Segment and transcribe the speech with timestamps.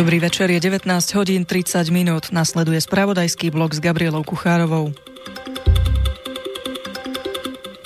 [0.00, 2.32] Dobrý večer, je 19 hodín 30 minút.
[2.32, 4.96] Nasleduje spravodajský blok s Gabrielou Kuchárovou.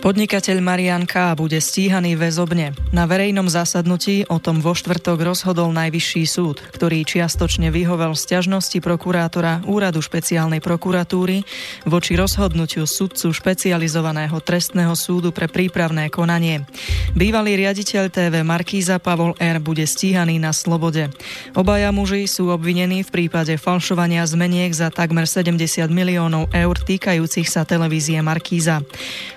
[0.05, 1.33] Podnikateľ Marian K.
[1.33, 2.77] bude stíhaný väzobne.
[2.93, 9.65] Na verejnom zasadnutí o tom vo štvrtok rozhodol Najvyšší súd, ktorý čiastočne vyhovel sťažnosti prokurátora
[9.65, 11.49] Úradu špeciálnej prokuratúry
[11.89, 16.69] voči rozhodnutiu sudcu špecializovaného trestného súdu pre prípravné konanie.
[17.17, 19.57] Bývalý riaditeľ TV Markíza Pavol R.
[19.57, 21.09] bude stíhaný na slobode.
[21.57, 27.65] Obaja muži sú obvinení v prípade falšovania zmeniek za takmer 70 miliónov eur týkajúcich sa
[27.65, 28.85] televízie Markíza.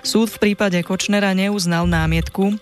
[0.04, 2.58] Súd v prípade Kočnera neuznal námietku,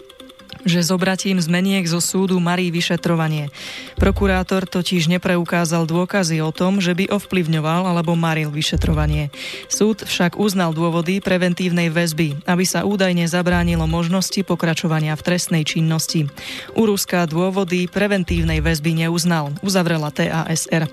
[0.68, 3.48] že zobratím zmeniek zo súdu marí vyšetrovanie.
[3.96, 9.32] Prokurátor totiž nepreukázal dôkazy o tom, že by ovplyvňoval alebo maril vyšetrovanie.
[9.72, 16.28] Súd však uznal dôvody preventívnej väzby, aby sa údajne zabránilo možnosti pokračovania v trestnej činnosti.
[16.76, 20.84] U Ruska dôvody preventívnej väzby neuznal, uzavrela TASR.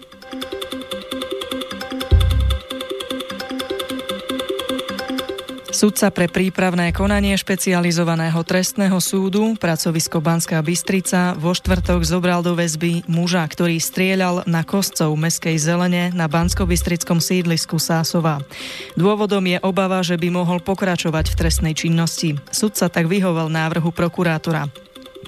[5.73, 13.09] Sudca pre prípravné konanie špecializovaného trestného súdu pracovisko Banská Bystrica vo štvrtok zobral do väzby
[13.09, 18.45] muža, ktorý strieľal na kostcov Meskej zelene na Bansko-Bystrickom sídlisku Sásova.
[18.93, 22.37] Dôvodom je obava, že by mohol pokračovať v trestnej činnosti.
[22.53, 24.82] Sudca tak vyhovel návrhu prokurátora.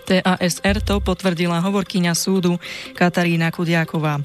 [0.05, 2.61] TASR to potvrdila hovorkyňa súdu
[2.93, 4.21] Katarína Kudiaková.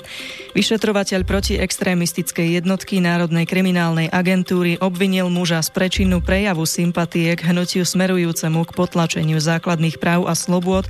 [0.53, 7.89] Vyšetrovateľ proti extrémistickej jednotky Národnej kriminálnej agentúry obvinil muža z prečinu prejavu sympatie k hnutiu
[7.89, 10.84] smerujúcemu k potlačeniu základných práv a slobôd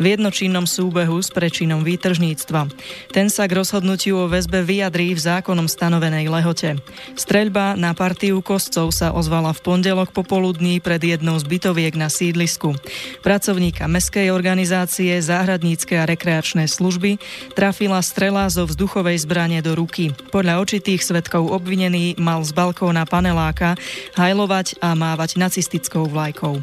[0.00, 2.72] v jednočinnom súbehu s prečinom výtržníctva.
[3.12, 6.80] Ten sa k rozhodnutiu o väzbe vyjadrí v zákonom stanovenej lehote.
[7.18, 12.78] Streľba na partiu kostcov sa ozvala v pondelok popoludní pred jednou z bytoviek na sídlisku.
[13.20, 17.20] Pracovníka Mestskej organizácie Záhradnícke a rekreačné služby
[17.52, 20.16] trafila strela zo vzduchovej zbrane do ruky.
[20.32, 23.76] Podľa očitých svetkov obvinený mal z balkóna paneláka
[24.16, 26.62] hajlovať a mávať nacistickou vlajkou.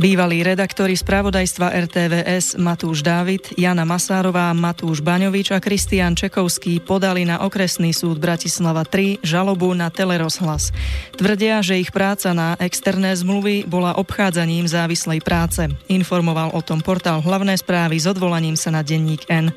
[0.00, 7.44] Bývalí redaktori spravodajstva RTVS Matúš Dávid, Jana Masárová, Matúš Baňovič a Kristian Čekovský podali na
[7.44, 10.72] okresný súd Bratislava 3 žalobu na telerozhlas.
[11.20, 15.68] Tvrdia, že ich práca na externé zmluvy bola obchádzaním závislej práce.
[15.92, 19.52] Informoval o tom portál hlavné správy s odvolaním sa na denník N.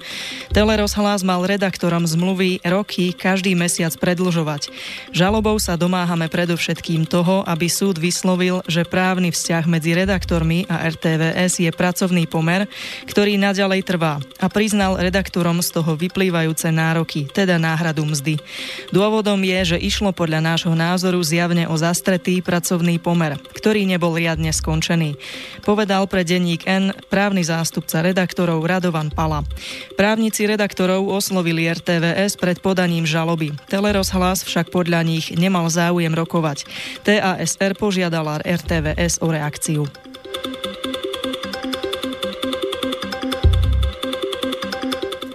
[0.52, 4.76] Telerozhlas mal redaktorom zmluvy roky každý mesiac predlžovať.
[5.16, 10.90] Žalobou sa domáhame predovšetkým toho, aby súd vyslovil, že právny vzťah medzi redaktorom redaktormi a
[10.90, 12.66] RTVS je pracovný pomer,
[13.06, 18.42] ktorý naďalej trvá a priznal redaktorom z toho vyplývajúce nároky, teda náhradu mzdy.
[18.90, 24.50] Dôvodom je, že išlo podľa nášho názoru zjavne o zastretý pracovný pomer, ktorý nebol riadne
[24.50, 25.22] skončený.
[25.62, 29.46] Povedal pre denník N právny zástupca redaktorov Radovan Pala.
[29.94, 33.54] Právnici redaktorov oslovili RTVS pred podaním žaloby.
[33.70, 36.66] Telerozhlas však podľa nich nemal záujem rokovať.
[37.06, 39.86] TASR požiadala RTVS o reakciu.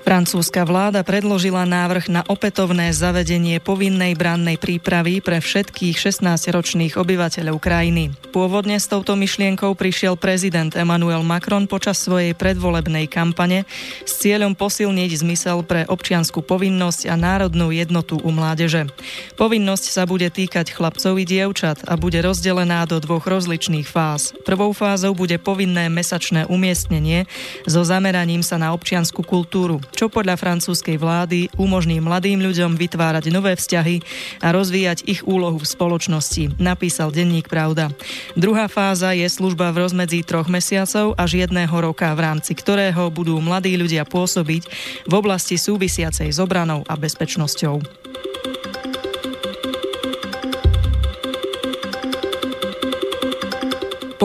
[0.09, 8.17] Francúzska vláda predložila návrh na opätovné zavedenie povinnej brannej prípravy pre všetkých 16-ročných obyvateľov krajiny.
[8.33, 13.69] Pôvodne s touto myšlienkou prišiel prezident Emmanuel Macron počas svojej predvolebnej kampane
[14.09, 18.89] s cieľom posilniť zmysel pre občianskú povinnosť a národnú jednotu u mládeže.
[19.37, 24.33] Povinnosť sa bude týkať chlapcov i dievčat a bude rozdelená do dvoch rozličných fáz.
[24.49, 27.29] Prvou fázou bude povinné mesačné umiestnenie
[27.69, 33.59] so zameraním sa na občianskú kultúru čo podľa francúzskej vlády umožní mladým ľuďom vytvárať nové
[33.59, 33.99] vzťahy
[34.39, 37.91] a rozvíjať ich úlohu v spoločnosti, napísal denník Pravda.
[38.39, 43.43] Druhá fáza je služba v rozmedzi troch mesiacov až jedného roka, v rámci ktorého budú
[43.43, 44.63] mladí ľudia pôsobiť
[45.11, 48.08] v oblasti súvisiacej s obranou a bezpečnosťou.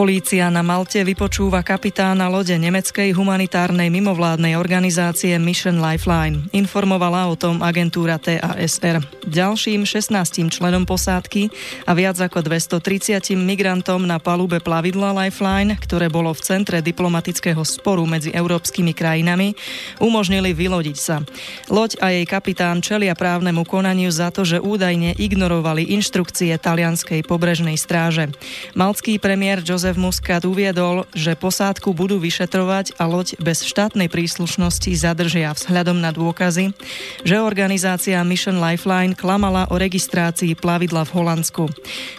[0.04, 6.44] Polícia na Malte vypočúva kapitána lode nemeckej humanitárnej mimovládnej organizácie Mission Lifeline.
[6.52, 9.00] Informovala o tom agentúra TASR.
[9.24, 11.48] Ďalším 16 členom posádky
[11.88, 18.04] a viac ako 230 migrantom na palube plavidla Lifeline, ktoré bolo v centre diplomatického sporu
[18.04, 19.56] medzi európskymi krajinami,
[20.04, 21.24] umožnili vylodiť sa.
[21.72, 27.80] Loď a jej kapitán čelia právnemu konaniu za to, že údajne ignorovali inštrukcie talianskej pobrežnej
[27.80, 28.28] stráže.
[28.76, 34.90] Malcký premiér Joseph Jozef Muscat uviedol, že posádku budú vyšetrovať a loď bez štátnej príslušnosti
[34.90, 36.74] zadržia vzhľadom na dôkazy,
[37.22, 41.69] že organizácia Mission Lifeline klamala o registrácii plavidla v Holandsku.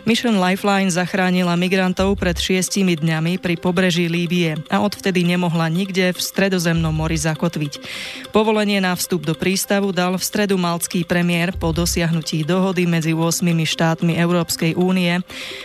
[0.06, 6.20] Mission Lifeline zachránila migrantov pred šiestimi dňami pri pobreží Líbie a odvtedy nemohla nikde v
[6.22, 7.82] stredozemnom mori zakotviť.
[8.30, 13.42] Povolenie na vstup do prístavu dal v stredu malcký premiér po dosiahnutí dohody medzi 8
[13.42, 15.18] štátmi Európskej únie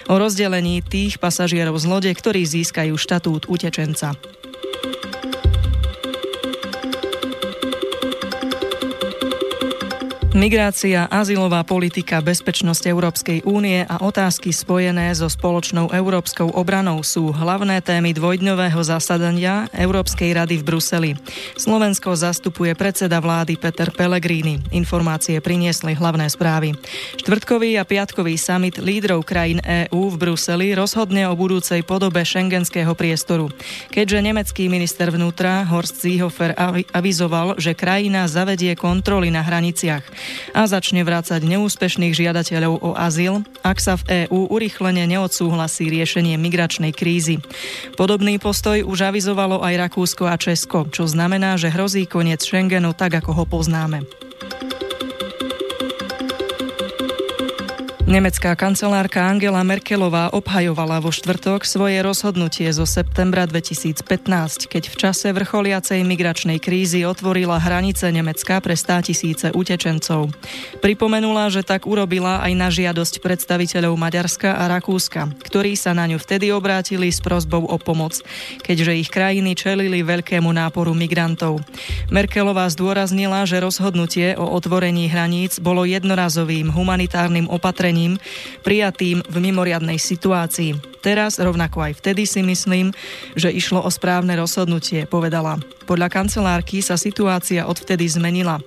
[0.10, 4.14] o rozdelení tých pasažierov z lode, ktorí získajú štatút utečenca.
[10.40, 17.84] Migrácia, azylová politika, bezpečnosť Európskej únie a otázky spojené so spoločnou európskou obranou sú hlavné
[17.84, 21.12] témy dvojdňového zasadania Európskej rady v Bruseli.
[21.60, 24.64] Slovensko zastupuje predseda vlády Peter Pellegrini.
[24.72, 26.72] Informácie priniesli hlavné správy.
[27.20, 33.52] Štvrtkový a piatkový summit lídrov krajín EÚ v Bruseli rozhodne o budúcej podobe šengenského priestoru.
[33.92, 36.56] Keďže nemecký minister vnútra Horst Seehofer
[36.96, 43.78] avizoval, že krajina zavedie kontroly na hraniciach a začne vrácať neúspešných žiadateľov o azyl, ak
[43.82, 47.42] sa v EÚ urychlene neodsúhlasí riešenie migračnej krízy.
[47.98, 53.18] Podobný postoj už avizovalo aj Rakúsko a Česko, čo znamená, že hrozí koniec Schengenu tak,
[53.18, 54.29] ako ho poznáme.
[58.10, 65.30] Nemecká kancelárka Angela Merkelová obhajovala vo štvrtok svoje rozhodnutie zo septembra 2015, keď v čase
[65.30, 70.34] vrcholiacej migračnej krízy otvorila hranice Nemecka pre 100 tisíce utečencov.
[70.82, 76.18] Pripomenula, že tak urobila aj na žiadosť predstaviteľov Maďarska a Rakúska, ktorí sa na ňu
[76.18, 78.26] vtedy obrátili s prozbou o pomoc,
[78.66, 81.62] keďže ich krajiny čelili veľkému náporu migrantov.
[82.10, 88.16] Merkelová zdôraznila, že rozhodnutie o otvorení hraníc bolo jednorazovým humanitárnym opatrením opatrení
[88.64, 90.78] prijatým v mimoriadnej situácii.
[91.00, 92.92] Teraz, rovnako aj vtedy si myslím,
[93.36, 95.60] že išlo o správne rozhodnutie, povedala.
[95.88, 98.60] Podľa kancelárky sa situácia odvtedy zmenila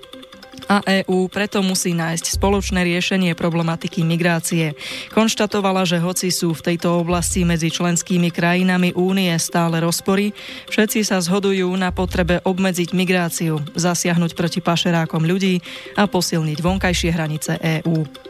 [0.70, 4.79] a EÚ preto musí nájsť spoločné riešenie problematiky migrácie.
[5.11, 10.31] Konštatovala, že hoci sú v tejto oblasti medzi členskými krajinami únie stále rozpory,
[10.70, 15.58] všetci sa zhodujú na potrebe obmedziť migráciu, zasiahnuť proti pašerákom ľudí
[15.99, 18.21] a posilniť vonkajšie hranice EÚ.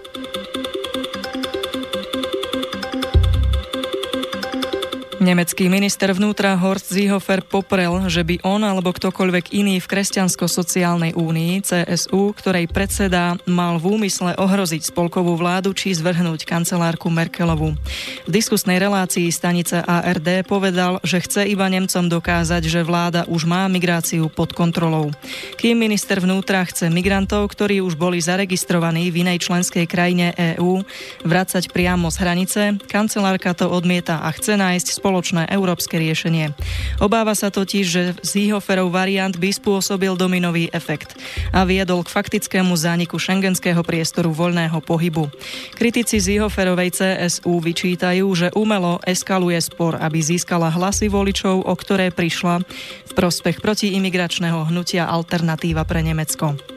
[5.23, 11.63] Nemecký minister vnútra Horst Seehofer poprel, že by on alebo ktokoľvek iný v Kresťansko-sociálnej únii
[11.63, 17.79] CSU, ktorej predseda mal v úmysle ohroziť spolkovú vládu či zvrhnúť kancelárku Merkelovu.
[18.27, 23.71] V diskusnej relácii stanice ARD povedal, že chce iba Nemcom dokázať, že vláda už má
[23.71, 25.15] migráciu pod kontrolou.
[25.55, 30.83] Kým minister vnútra chce migrantov, ktorí už boli zaregistrovaní v inej členskej krajine EÚ,
[31.23, 32.61] vracať priamo z hranice,
[32.91, 36.57] kancelárka to odmieta a chce nájsť spoločnú spoločné európske riešenie.
[36.97, 41.21] Obáva sa totiž, že Seehoferov variant by spôsobil dominový efekt
[41.53, 45.29] a viedol k faktickému zániku šengenského priestoru voľného pohybu.
[45.77, 52.65] Kritici Seehoferovej CSU vyčítajú, že umelo eskaluje spor, aby získala hlasy voličov, o ktoré prišla
[53.05, 56.72] v prospech protiimigračného hnutia Alternatíva pre Nemecko.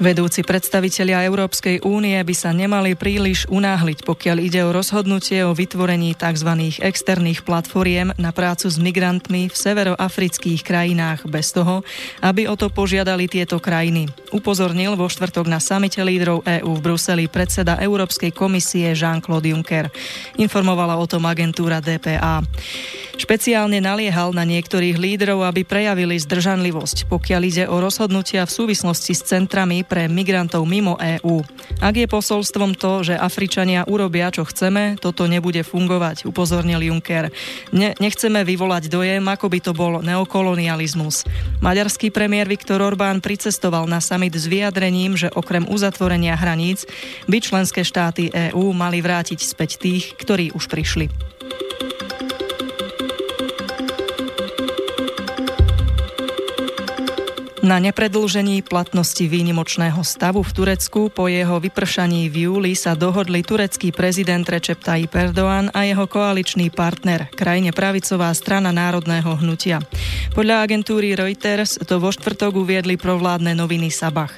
[0.00, 6.16] Vedúci predstavitelia Európskej únie by sa nemali príliš unáhliť, pokiaľ ide o rozhodnutie o vytvorení
[6.16, 6.72] tzv.
[6.80, 11.84] externých platformiem na prácu s migrantmi v severoafrických krajinách bez toho,
[12.24, 14.08] aby o to požiadali tieto krajiny.
[14.30, 19.90] Upozornil vo štvrtok na samite lídrov EÚ v Bruseli predseda Európskej komisie Jean-Claude Juncker.
[20.38, 22.42] Informovala o tom agentúra DPA.
[23.20, 29.28] Špeciálne naliehal na niektorých lídrov, aby prejavili zdržanlivosť, pokiaľ ide o rozhodnutia v súvislosti s
[29.28, 31.44] centrami pre migrantov mimo EÚ.
[31.84, 37.28] Ak je posolstvom to, že Afričania urobia, čo chceme, toto nebude fungovať, upozornil Juncker.
[37.76, 41.28] Ne, nechceme vyvolať dojem, ako by to bol neokolonializmus.
[41.60, 46.84] Maďarský premiér Viktor Orbán pricestoval na summit s vyjadrením, že okrem uzatvorenia hraníc
[47.24, 51.08] by členské štáty EÚ mali vrátiť späť tých, ktorí už prišli.
[57.60, 63.92] Na nepredlžení platnosti výnimočného stavu v Turecku po jeho vypršaní v júli sa dohodli turecký
[63.92, 69.76] prezident Recep Tayyip Erdoğan a jeho koaličný partner, krajine pravicová strana národného hnutia.
[70.32, 74.32] Podľa agentúry Reuters to vo štvrtok uviedli provládne noviny Sabach.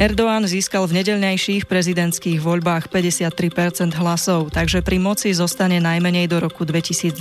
[0.00, 6.64] Erdoğan získal v nedelnejších prezidentských voľbách 53% hlasov, takže pri moci zostane najmenej do roku
[6.64, 7.12] 2023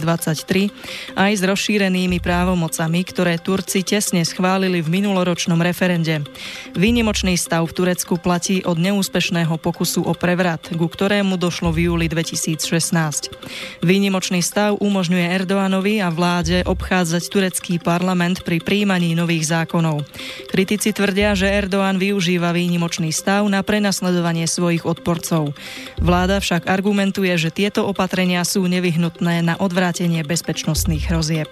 [1.19, 6.21] aj s rozšírenými právomocami, ktoré Turci tesne schválili v minuloročnom minuloročnom referende.
[6.77, 12.05] Výnimočný stav v Turecku platí od neúspešného pokusu o prevrat, ku ktorému došlo v júli
[12.05, 13.33] 2016.
[13.81, 20.05] Výnimočný stav umožňuje Erdoganovi a vláde obchádzať turecký parlament pri príjmaní nových zákonov.
[20.53, 25.57] Kritici tvrdia, že Erdogan využíva výnimočný stav na prenasledovanie svojich odporcov.
[25.97, 31.49] Vláda však argumentuje, že tieto opatrenia sú nevyhnutné na odvrátenie bezpečnostných hrozieb.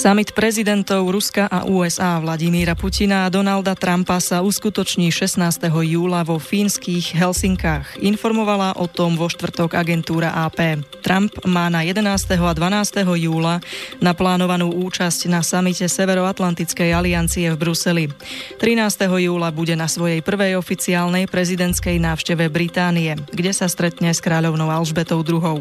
[0.00, 5.60] Summit prezidentov Ruska a USA Vladimíra Putina a Donalda Trumpa sa uskutoční 16.
[5.68, 8.00] júla vo fínskych Helsinkách.
[8.00, 10.80] Informovala o tom vo štvrtok agentúra AP.
[11.04, 12.00] Trump má na 11.
[12.32, 13.04] a 12.
[13.28, 13.60] júla
[14.00, 18.08] naplánovanú účasť na samite Severoatlantickej aliancie v Bruseli.
[18.56, 19.04] 13.
[19.04, 25.20] júla bude na svojej prvej oficiálnej prezidentskej návšteve Británie, kde sa stretne s kráľovnou Alžbetou
[25.20, 25.60] II.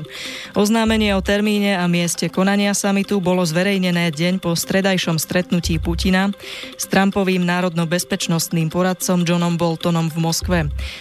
[0.55, 6.29] Oznámenie o termíne a mieste konania samitu bolo zverejnené deň deň po stredajšom stretnutí Putina
[6.77, 10.59] s Trumpovým národno-bezpečnostným poradcom Johnom Boltonom v Moskve,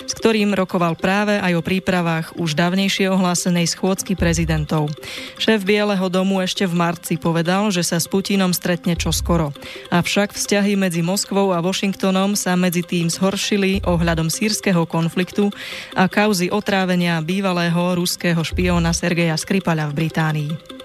[0.08, 4.88] s ktorým rokoval práve aj o prípravách už dávnejšie ohlásenej schôdzky prezidentov.
[5.37, 9.52] Šéf Bieleho domu ešte v marci povedal, že sa s Putinom stretne čoskoro.
[9.92, 15.52] Avšak vzťahy medzi Moskvou a Washingtonom sa medzi tým zhoršili ohľadom sírskeho konfliktu
[15.92, 20.77] a kauzy otrávenia bývalého ruského špióna Sergeja Skripala v Británii.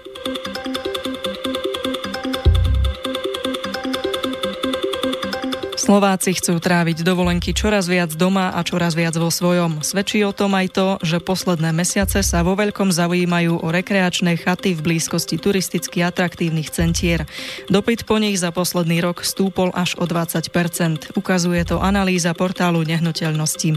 [5.84, 9.84] Slováci chcú tráviť dovolenky čoraz viac doma a čoraz viac vo svojom.
[9.84, 14.72] Svedčí o tom aj to, že posledné mesiace sa vo veľkom zaujímajú o rekreačné chaty
[14.72, 17.28] v blízkosti turisticky atraktívnych centier.
[17.68, 23.76] Dopyt po nich za posledný rok stúpol až o 20% Ukazuje to analýza portálu nehnuteľnosti.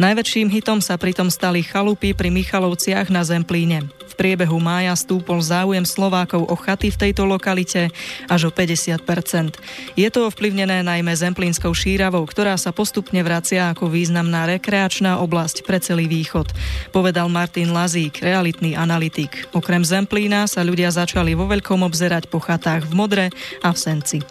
[0.00, 3.92] Najväčším hitom sa pritom stali chalupy pri Michalovciach na Zemplíne.
[4.12, 7.88] V priebehu mája stúpol záujem Slovákov o chaty v tejto lokalite
[8.28, 9.00] až o 50%
[9.96, 15.82] Je to ovplyvnené najmä Zemplínskou šíravou, ktorá sa postupne vracia ako významná rekreačná oblasť pre
[15.82, 16.46] celý východ,
[16.94, 19.50] povedal Martin Lazík, realitný analytik.
[19.50, 23.26] Okrem Zemplína sa ľudia začali vo veľkom obzerať po chatách v Modre
[23.58, 24.22] a v Senci.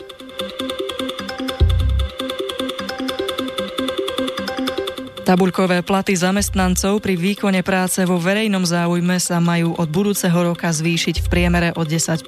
[5.22, 11.22] Tabuľkové platy zamestnancov pri výkone práce vo verejnom záujme sa majú od budúceho roka zvýšiť
[11.22, 12.26] v priemere o 10%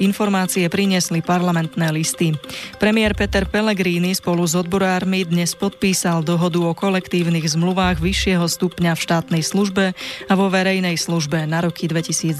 [0.00, 2.32] Informácie priniesli parlamentné listy.
[2.80, 9.04] Premiér Peter Pellegrini spolu s odborármi dnes podpísal dohodu o kolektívnych zmluvách vyššieho stupňa v
[9.04, 9.92] štátnej službe
[10.26, 12.32] a vo verejnej službe na roky 2019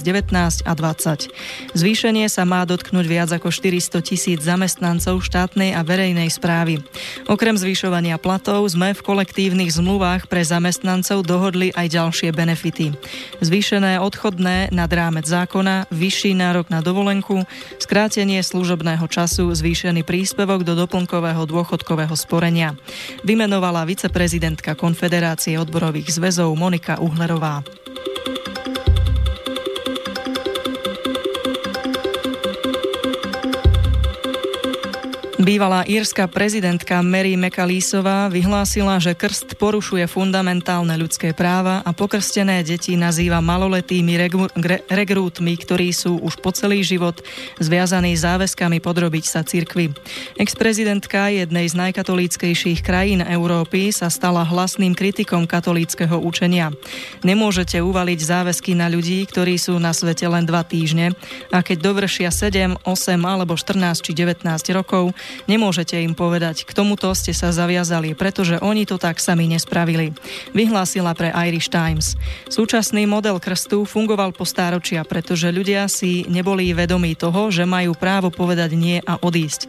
[0.65, 1.77] a 2020.
[1.77, 6.81] Zvýšenie sa má dotknúť viac ako 400 tisíc zamestnancov štátnej a verejnej správy.
[7.29, 9.82] Okrem zvyšovania platov sme v kolektívnych zmluvách
[10.31, 12.95] pre zamestnancov dohodli aj ďalšie benefity.
[13.43, 17.43] Zvýšené odchodné nad rámec zákona, vyšší nárok na dovolenku,
[17.83, 22.79] skrátenie služobného času, zvýšený príspevok do doplnkového dôchodkového sporenia.
[23.27, 27.82] Vymenovala viceprezidentka Konfederácie odborových zväzov Monika Uhlerová.
[35.43, 42.95] Bývalá írska prezidentka Mary McAleesová vyhlásila, že krst porušuje fundamentálne ľudské práva a pokrstené deti
[42.95, 44.23] nazýva maloletými
[44.87, 47.27] regrútmi, ktorí sú už po celý život
[47.59, 49.91] zviazaní záväzkami podrobiť sa cirkvi.
[50.39, 56.71] Ex-prezidentka jednej z najkatolíckejších krajín Európy sa stala hlasným kritikom katolíckého učenia.
[57.27, 61.19] Nemôžete uvaliť záväzky na ľudí, ktorí sú na svete len dva týždne
[61.51, 62.87] a keď dovršia 7, 8
[63.27, 65.11] alebo 14 či 19 rokov,
[65.51, 70.15] Nemôžete im povedať, k tomuto ste sa zaviazali, pretože oni to tak sami nespravili.
[70.55, 72.15] Vyhlásila pre Irish Times.
[72.47, 78.31] Súčasný model krstu fungoval po stáročia, pretože ľudia si neboli vedomí toho, že majú právo
[78.31, 79.67] povedať nie a odísť.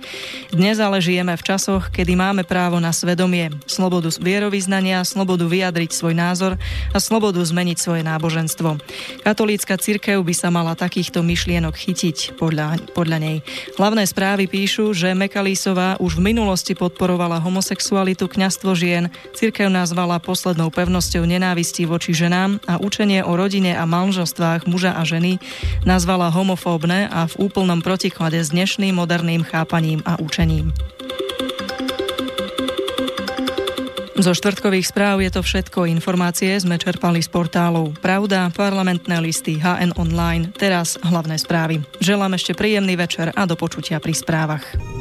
[0.53, 6.13] Dnes ale žijeme v časoch, kedy máme právo na svedomie, slobodu vierovýznania, slobodu vyjadriť svoj
[6.13, 6.59] názor
[6.93, 8.77] a slobodu zmeniť svoje náboženstvo.
[9.25, 13.37] Katolícka cirkev by sa mala takýchto myšlienok chytiť podľa, podľa nej.
[13.79, 20.17] Hlavné správy píšu, že Mekali Lisová už v minulosti podporovala homosexualitu, kňastvo žien, cirkev nazvala
[20.17, 25.37] poslednou pevnosťou nenávisti voči ženám a učenie o rodine a manželstvách muža a ženy
[25.85, 30.73] nazvala homofóbne a v úplnom protiklade s dnešným moderným chápaním a učením.
[34.17, 35.85] Zo štvrtkových správ je to všetko.
[35.85, 41.85] Informácie sme čerpali z portálov Pravda, parlamentné listy, HN Online, teraz hlavné správy.
[42.01, 44.92] Želám ešte príjemný večer a do počutia pri správach.